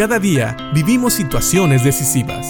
Cada 0.00 0.18
día 0.18 0.56
vivimos 0.72 1.12
situaciones 1.12 1.84
decisivas. 1.84 2.46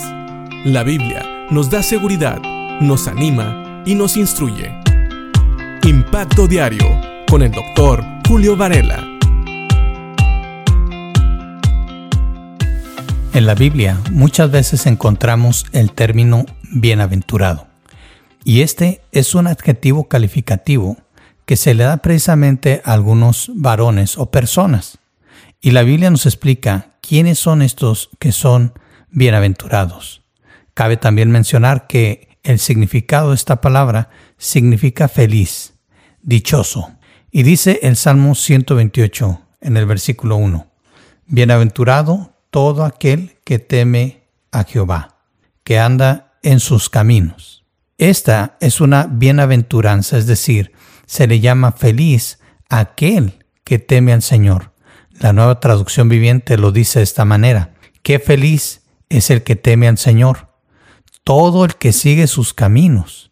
La 0.65 0.85
Biblia 0.85 1.49
nos 1.51 1.69
da 1.69 1.83
seguridad, 1.83 2.41
nos 2.81 3.09
anima 3.09 3.83
y 3.85 3.97
nos 3.97 4.17
instruye. 4.17 4.73
Impacto 5.83 6.47
Diario 6.47 6.87
con 7.29 7.43
el 7.43 7.51
doctor 7.51 8.05
Julio 8.29 8.57
Varela. 8.57 9.05
En 13.35 13.47
la 13.47 13.57
Biblia 13.57 14.01
muchas 14.13 14.49
veces 14.53 14.87
encontramos 14.87 15.67
el 15.73 15.91
término 15.91 16.47
bienaventurado. 16.71 17.67
Y 18.45 18.61
este 18.61 19.01
es 19.11 19.35
un 19.35 19.49
adjetivo 19.49 20.07
calificativo 20.07 20.99
que 21.47 21.57
se 21.57 21.75
le 21.75 21.83
da 21.83 21.97
precisamente 21.97 22.81
a 22.85 22.93
algunos 22.93 23.51
varones 23.57 24.19
o 24.19 24.31
personas. 24.31 24.99
Y 25.61 25.73
la 25.73 25.83
Biblia 25.83 26.11
nos 26.11 26.27
explica 26.27 26.90
quiénes 27.11 27.41
son 27.41 27.61
estos 27.61 28.09
que 28.21 28.31
son 28.31 28.73
bienaventurados. 29.11 30.23
Cabe 30.75 30.97
también 30.97 31.33
mencionar 31.33 31.89
que 31.89 32.39
el 32.45 32.61
significado 32.61 33.31
de 33.31 33.35
esta 33.35 33.61
palabra 33.61 34.11
significa 34.39 35.09
feliz, 35.09 35.75
dichoso. 36.23 36.93
Y 37.33 37.43
dice 37.43 37.81
el 37.83 37.97
Salmo 37.97 38.37
128 38.37 39.41
en 39.61 39.77
el 39.77 39.87
versículo 39.87 40.37
1, 40.37 40.69
Bienaventurado 41.27 42.37
todo 42.51 42.85
aquel 42.85 43.39
que 43.43 43.59
teme 43.59 44.29
a 44.53 44.63
Jehová, 44.63 45.17
que 45.65 45.81
anda 45.81 46.39
en 46.45 46.61
sus 46.61 46.89
caminos. 46.91 47.65
Esta 47.99 48.57
es 48.61 48.81
una 48.81 49.09
bienaventuranza, 49.11 50.17
es 50.17 50.29
decir, 50.29 50.71
se 51.07 51.27
le 51.27 51.41
llama 51.41 51.73
feliz 51.73 52.39
aquel 52.69 53.45
que 53.65 53.81
teme 53.81 54.13
al 54.13 54.23
Señor. 54.23 54.71
La 55.21 55.35
nueva 55.35 55.61
traducción 55.61 56.09
viviente 56.09 56.57
lo 56.57 56.73
dice 56.73 57.01
de 57.01 57.03
esta 57.03 57.27
manera. 57.27 57.75
Qué 58.03 58.19
feliz 58.19 58.87
es 59.11 59.29
el 59.29 59.43
que 59.43 59.55
teme 59.55 59.87
al 59.87 59.99
Señor, 59.99 60.49
todo 61.25 61.67
el 61.67 61.75
que 61.75 61.93
sigue 61.93 62.27
sus 62.27 62.55
caminos. 62.55 63.31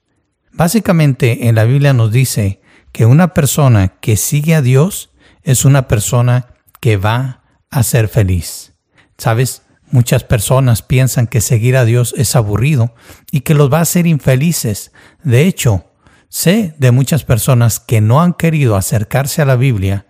Básicamente 0.53 1.48
en 1.48 1.55
la 1.55 1.64
Biblia 1.64 1.95
nos 1.95 2.12
dice 2.12 2.61
que 2.92 3.06
una 3.06 3.33
persona 3.33 3.89
que 4.03 4.19
sigue 4.19 4.55
a 4.55 4.61
Dios 4.61 5.12
es 5.42 5.64
una 5.64 5.89
persona 5.89 6.48
que 6.80 6.98
va 6.98 7.42
a 7.70 7.83
ser 7.83 8.08
feliz. 8.08 8.75
¿Sabes? 9.17 9.62
Muchas 9.91 10.25
personas 10.25 10.83
piensan 10.83 11.27
que 11.27 11.41
seguir 11.41 11.75
a 11.75 11.86
Dios 11.86 12.14
es 12.19 12.36
aburrido 12.36 12.95
y 13.30 13.41
que 13.41 13.55
los 13.55 13.73
va 13.73 13.78
a 13.78 13.83
hacer 13.83 14.06
infelices. 14.06 14.92
De 15.25 15.47
hecho, 15.47 15.86
sé 16.28 16.75
de 16.77 16.91
muchas 16.91 17.25
personas 17.25 17.80
que 17.80 18.02
no 18.02 18.20
han 18.20 18.34
querido 18.34 18.77
acercarse 18.77 19.41
a 19.41 19.47
la 19.47 19.56
Biblia 19.56 20.05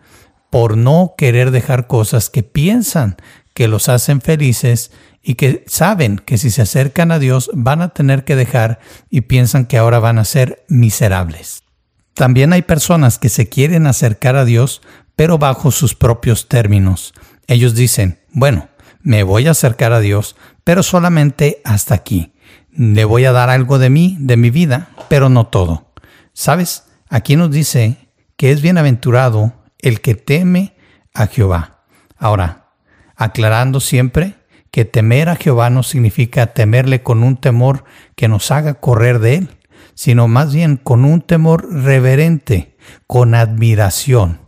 por 0.50 0.76
no 0.76 1.14
querer 1.16 1.50
dejar 1.50 1.86
cosas 1.86 2.30
que 2.30 2.42
piensan 2.42 3.16
que 3.54 3.68
los 3.68 3.88
hacen 3.88 4.20
felices 4.20 4.92
y 5.22 5.34
que 5.34 5.64
saben 5.66 6.18
que 6.18 6.38
si 6.38 6.50
se 6.50 6.62
acercan 6.62 7.10
a 7.10 7.18
Dios 7.18 7.50
van 7.52 7.82
a 7.82 7.88
tener 7.88 8.24
que 8.24 8.36
dejar 8.36 8.78
y 9.10 9.22
piensan 9.22 9.66
que 9.66 9.78
ahora 9.78 9.98
van 9.98 10.18
a 10.18 10.24
ser 10.24 10.64
miserables. 10.68 11.64
También 12.14 12.52
hay 12.52 12.62
personas 12.62 13.18
que 13.18 13.28
se 13.28 13.48
quieren 13.48 13.86
acercar 13.86 14.36
a 14.36 14.44
Dios 14.44 14.80
pero 15.18 15.36
bajo 15.36 15.72
sus 15.72 15.96
propios 15.96 16.46
términos. 16.46 17.12
Ellos 17.48 17.74
dicen, 17.74 18.20
bueno, 18.30 18.68
me 19.02 19.24
voy 19.24 19.48
a 19.48 19.50
acercar 19.50 19.92
a 19.92 19.98
Dios, 19.98 20.36
pero 20.62 20.84
solamente 20.84 21.60
hasta 21.64 21.96
aquí. 21.96 22.34
Le 22.70 23.04
voy 23.04 23.24
a 23.24 23.32
dar 23.32 23.50
algo 23.50 23.80
de 23.80 23.90
mí, 23.90 24.16
de 24.20 24.36
mi 24.36 24.50
vida, 24.50 24.90
pero 25.08 25.28
no 25.28 25.48
todo. 25.48 25.90
¿Sabes? 26.34 26.84
Aquí 27.08 27.34
nos 27.34 27.50
dice 27.50 27.96
que 28.36 28.52
es 28.52 28.62
bienaventurado 28.62 29.54
el 29.80 30.00
que 30.00 30.14
teme 30.14 30.74
a 31.14 31.26
Jehová. 31.26 31.84
Ahora, 32.16 32.70
aclarando 33.16 33.80
siempre 33.80 34.34
que 34.70 34.84
temer 34.84 35.28
a 35.28 35.36
Jehová 35.36 35.70
no 35.70 35.82
significa 35.82 36.48
temerle 36.48 37.02
con 37.02 37.22
un 37.22 37.36
temor 37.36 37.84
que 38.14 38.28
nos 38.28 38.50
haga 38.50 38.74
correr 38.74 39.18
de 39.18 39.36
él, 39.36 39.48
sino 39.94 40.28
más 40.28 40.54
bien 40.54 40.76
con 40.76 41.04
un 41.04 41.22
temor 41.22 41.68
reverente, 41.72 42.76
con 43.06 43.34
admiración, 43.34 44.40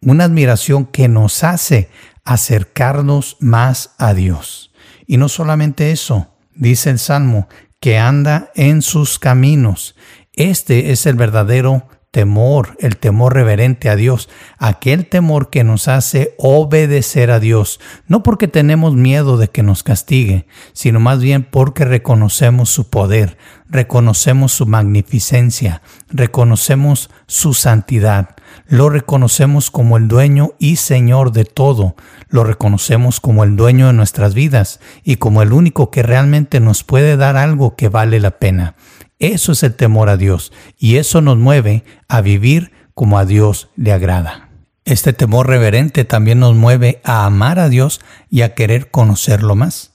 una 0.00 0.24
admiración 0.24 0.86
que 0.86 1.08
nos 1.08 1.42
hace 1.44 1.90
acercarnos 2.24 3.36
más 3.40 3.94
a 3.98 4.14
Dios. 4.14 4.72
Y 5.06 5.16
no 5.16 5.28
solamente 5.28 5.90
eso, 5.90 6.28
dice 6.54 6.90
el 6.90 6.98
Salmo, 6.98 7.48
que 7.80 7.98
anda 7.98 8.50
en 8.54 8.82
sus 8.82 9.18
caminos. 9.18 9.96
Este 10.34 10.92
es 10.92 11.06
el 11.06 11.16
verdadero 11.16 11.88
temor, 12.12 12.76
el 12.78 12.98
temor 12.98 13.32
reverente 13.32 13.88
a 13.88 13.96
Dios, 13.96 14.28
aquel 14.58 15.06
temor 15.06 15.48
que 15.48 15.64
nos 15.64 15.88
hace 15.88 16.34
obedecer 16.36 17.30
a 17.30 17.40
Dios, 17.40 17.80
no 18.06 18.22
porque 18.22 18.48
tenemos 18.48 18.94
miedo 18.94 19.38
de 19.38 19.48
que 19.48 19.62
nos 19.62 19.82
castigue, 19.82 20.46
sino 20.74 21.00
más 21.00 21.20
bien 21.20 21.42
porque 21.42 21.86
reconocemos 21.86 22.68
su 22.68 22.90
poder, 22.90 23.38
reconocemos 23.66 24.52
su 24.52 24.66
magnificencia, 24.66 25.80
reconocemos 26.10 27.08
su 27.26 27.54
santidad, 27.54 28.36
lo 28.66 28.90
reconocemos 28.90 29.70
como 29.70 29.96
el 29.96 30.06
dueño 30.06 30.50
y 30.58 30.76
señor 30.76 31.32
de 31.32 31.46
todo, 31.46 31.96
lo 32.28 32.44
reconocemos 32.44 33.20
como 33.20 33.42
el 33.42 33.56
dueño 33.56 33.86
de 33.86 33.94
nuestras 33.94 34.34
vidas 34.34 34.80
y 35.02 35.16
como 35.16 35.40
el 35.40 35.54
único 35.54 35.90
que 35.90 36.02
realmente 36.02 36.60
nos 36.60 36.84
puede 36.84 37.16
dar 37.16 37.38
algo 37.38 37.74
que 37.74 37.88
vale 37.88 38.20
la 38.20 38.32
pena. 38.32 38.74
Eso 39.22 39.52
es 39.52 39.62
el 39.62 39.76
temor 39.76 40.08
a 40.08 40.16
Dios 40.16 40.52
y 40.80 40.96
eso 40.96 41.20
nos 41.20 41.38
mueve 41.38 41.84
a 42.08 42.20
vivir 42.22 42.72
como 42.92 43.20
a 43.20 43.24
Dios 43.24 43.68
le 43.76 43.92
agrada. 43.92 44.48
Este 44.84 45.12
temor 45.12 45.46
reverente 45.46 46.04
también 46.04 46.40
nos 46.40 46.56
mueve 46.56 47.00
a 47.04 47.24
amar 47.24 47.60
a 47.60 47.68
Dios 47.68 48.00
y 48.30 48.42
a 48.42 48.56
querer 48.56 48.90
conocerlo 48.90 49.54
más. 49.54 49.92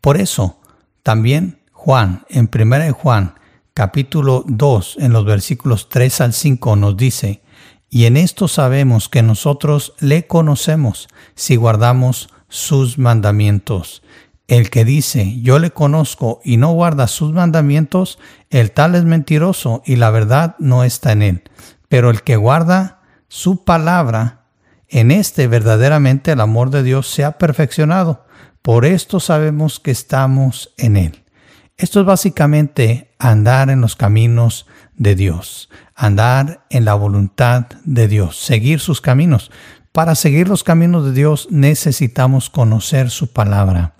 Por 0.00 0.16
eso, 0.16 0.60
también 1.02 1.58
Juan, 1.72 2.22
en 2.28 2.48
1 2.54 2.92
Juan, 2.92 3.34
capítulo 3.74 4.44
2, 4.46 4.98
en 5.00 5.12
los 5.12 5.24
versículos 5.24 5.88
3 5.88 6.20
al 6.20 6.32
5, 6.32 6.76
nos 6.76 6.96
dice, 6.96 7.42
y 7.90 8.04
en 8.04 8.16
esto 8.16 8.46
sabemos 8.46 9.08
que 9.08 9.24
nosotros 9.24 9.94
le 9.98 10.28
conocemos 10.28 11.08
si 11.34 11.56
guardamos 11.56 12.28
sus 12.48 12.96
mandamientos. 12.96 14.04
El 14.48 14.70
que 14.70 14.86
dice, 14.86 15.40
yo 15.42 15.58
le 15.58 15.70
conozco 15.70 16.40
y 16.42 16.56
no 16.56 16.72
guarda 16.72 17.06
sus 17.06 17.32
mandamientos, 17.32 18.18
el 18.48 18.72
tal 18.72 18.94
es 18.94 19.04
mentiroso 19.04 19.82
y 19.84 19.96
la 19.96 20.10
verdad 20.10 20.56
no 20.58 20.84
está 20.84 21.12
en 21.12 21.20
él. 21.22 21.42
Pero 21.88 22.08
el 22.08 22.22
que 22.22 22.36
guarda 22.36 23.02
su 23.28 23.64
palabra, 23.64 24.46
en 24.88 25.10
este 25.10 25.48
verdaderamente 25.48 26.32
el 26.32 26.40
amor 26.40 26.70
de 26.70 26.82
Dios 26.82 27.08
se 27.08 27.24
ha 27.24 27.36
perfeccionado. 27.36 28.24
Por 28.62 28.86
esto 28.86 29.20
sabemos 29.20 29.80
que 29.80 29.90
estamos 29.90 30.72
en 30.78 30.96
él. 30.96 31.24
Esto 31.76 32.00
es 32.00 32.06
básicamente 32.06 33.14
andar 33.18 33.68
en 33.68 33.82
los 33.82 33.96
caminos 33.96 34.66
de 34.96 35.14
Dios, 35.14 35.68
andar 35.94 36.64
en 36.70 36.86
la 36.86 36.94
voluntad 36.94 37.66
de 37.84 38.08
Dios, 38.08 38.38
seguir 38.38 38.80
sus 38.80 39.02
caminos. 39.02 39.50
Para 39.92 40.14
seguir 40.14 40.48
los 40.48 40.64
caminos 40.64 41.04
de 41.04 41.12
Dios 41.12 41.48
necesitamos 41.50 42.48
conocer 42.48 43.10
su 43.10 43.30
palabra. 43.30 43.94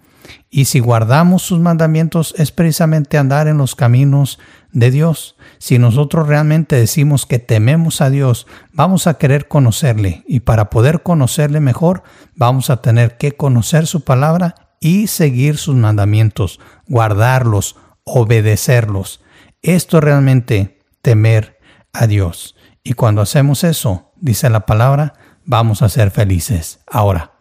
Y 0.51 0.65
si 0.65 0.81
guardamos 0.81 1.43
sus 1.43 1.61
mandamientos 1.61 2.35
es 2.39 2.53
precisamente 2.53 3.19
andar 3.19 3.49
en 3.49 3.59
los 3.59 3.75
caminos 3.75 4.39
de 4.73 4.91
Dios. 4.91 5.37
Si 5.59 5.79
nosotros 5.79 6.27
realmente 6.27 6.77
decimos 6.77 7.27
que 7.27 7.39
tememos 7.39 8.01
a 8.01 8.09
Dios, 8.09 8.47
vamos 8.73 9.07
a 9.07 9.15
querer 9.15 9.49
conocerle 9.49 10.25
y 10.27 10.41
para 10.41 10.71
poder 10.71 11.03
conocerle 11.03 11.61
mejor, 11.61 12.03
vamos 12.35 12.71
a 12.71 12.81
tener 12.81 13.19
que 13.19 13.33
conocer 13.33 13.87
su 13.87 14.05
palabra 14.05 14.55
y 14.81 15.09
seguir 15.09 15.59
sus 15.59 15.75
mandamientos, 15.75 16.61
guardarlos, 16.87 17.77
obedecerlos. 18.05 19.21
Esto 19.61 19.99
es 19.99 20.05
realmente 20.05 20.79
temer 21.03 21.59
a 21.93 22.07
Dios. 22.07 22.57
Y 22.83 22.95
cuando 22.95 23.21
hacemos 23.21 23.65
eso, 23.65 24.13
dice 24.17 24.49
la 24.49 24.61
palabra, 24.61 25.13
vamos 25.45 25.83
a 25.83 25.91
ser 25.91 26.11
felices. 26.11 26.81
Ahora, 26.87 27.33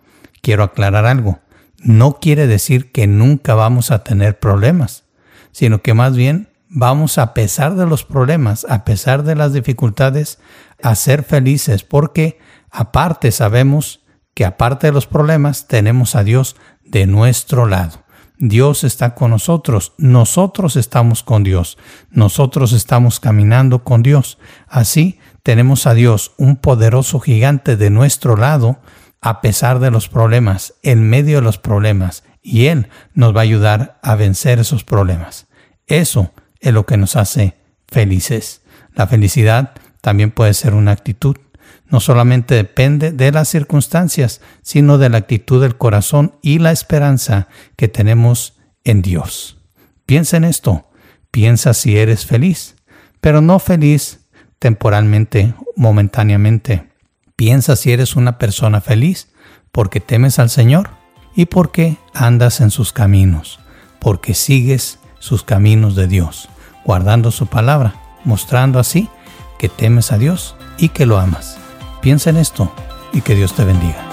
quiero 0.42 0.64
aclarar 0.64 1.06
algo 1.06 1.40
no 1.80 2.20
quiere 2.20 2.48
decir 2.48 2.92
que 2.92 3.08
nunca 3.08 3.56
vamos 3.56 3.92
a 3.92 4.04
tener 4.04 4.40
problemas, 4.40 5.06
sino 5.52 5.82
que 5.82 5.94
más 5.94 6.16
bien 6.16 6.50
vamos 6.70 7.18
a 7.18 7.34
pesar 7.34 7.76
de 7.76 7.86
los 7.86 8.04
problemas, 8.04 8.66
a 8.70 8.84
pesar 8.84 9.24
de 9.24 9.36
las 9.36 9.54
dificultades, 9.54 10.40
a 10.82 10.96
ser 10.96 11.24
felices, 11.24 11.84
porque 11.84 12.40
aparte 12.70 13.32
sabemos 13.32 14.02
que 14.34 14.46
aparte 14.46 14.88
de 14.88 14.94
los 14.94 15.08
problemas 15.08 15.68
tenemos 15.68 16.16
a 16.16 16.24
Dios 16.24 16.56
de 16.84 17.08
nuestro 17.08 17.66
lado. 17.66 18.04
Dios 18.40 18.84
está 18.84 19.16
con 19.16 19.32
nosotros, 19.32 19.94
nosotros 19.98 20.76
estamos 20.76 21.24
con 21.24 21.44
Dios, 21.44 21.80
nosotros 22.12 22.72
estamos 22.72 23.20
caminando 23.20 23.84
con 23.84 24.04
Dios. 24.04 24.38
Así 24.68 25.18
tenemos 25.42 25.88
a 25.88 25.96
Dios, 25.96 26.34
un 26.38 26.58
poderoso 26.58 27.20
gigante 27.20 27.78
de 27.78 27.90
nuestro 27.90 28.38
lado, 28.38 28.80
a 29.22 29.42
pesar 29.42 29.80
de 29.80 29.92
los 29.92 30.10
problemas, 30.10 30.76
en 30.84 31.10
medio 31.10 31.38
de 31.38 31.42
los 31.42 31.58
problemas, 31.58 32.24
y 32.42 32.68
Él 32.68 32.88
nos 33.14 33.36
va 33.36 33.42
a 33.42 33.44
ayudar 33.44 34.00
a 34.04 34.16
vencer 34.16 34.60
esos 34.60 34.84
problemas. 34.84 35.48
Eso 35.88 36.34
es 36.60 36.74
lo 36.74 36.86
que 36.86 36.98
nos 36.98 37.16
hace 37.16 37.56
felices. 37.88 38.62
La 38.94 39.08
felicidad 39.08 39.74
también 40.02 40.32
puede 40.32 40.54
ser 40.54 40.74
una 40.74 40.92
actitud. 40.92 41.38
no 41.90 42.02
solamente 42.02 42.56
depende 42.56 43.14
de 43.14 43.32
las 43.32 43.48
circunstancias, 43.48 44.42
sino 44.62 44.98
de 44.98 45.10
la 45.10 45.20
actitud 45.20 45.62
del 45.62 45.78
corazón 45.78 46.36
y 46.42 46.60
la 46.60 46.72
esperanza 46.72 47.48
que 47.78 47.88
tenemos 47.88 48.58
en 48.84 49.02
Dios. 49.02 49.58
Piensa 50.06 50.36
en 50.36 50.44
esto, 50.44 50.90
piensa 51.32 51.74
si 51.74 51.98
eres 51.98 52.26
feliz, 52.26 52.76
pero 53.22 53.40
no 53.40 53.60
feliz 53.60 54.28
temporalmente, 54.60 55.54
momentáneamente. 55.76 56.87
Piensa 57.38 57.76
si 57.76 57.92
eres 57.92 58.16
una 58.16 58.40
persona 58.40 58.82
feliz 58.82 59.28
porque 59.72 60.00
temes 60.00 60.40
al 60.40 60.50
Señor 60.50 60.90
y 61.36 61.46
porque 61.46 61.98
andas 62.16 62.62
en 62.62 62.72
sus 62.72 62.92
caminos, 62.92 63.60
porque 64.00 64.34
sigues 64.34 64.98
sus 65.20 65.44
caminos 65.44 65.96
de 65.96 66.08
Dios, 66.08 66.50
guardando 66.84 67.30
su 67.30 67.46
palabra, 67.46 67.94
mostrando 68.24 68.80
así 68.80 69.08
que 69.60 69.70
temes 69.70 70.12
a 70.12 70.18
Dios 70.18 70.56
y 70.80 70.90
que 70.90 71.06
lo 71.06 71.20
amas. 71.20 71.60
Piensa 72.02 72.32
en 72.32 72.38
esto 72.38 72.74
y 73.14 73.22
que 73.22 73.36
Dios 73.36 73.54
te 73.54 73.64
bendiga. 73.64 74.07